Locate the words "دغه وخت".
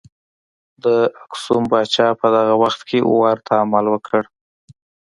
2.35-2.81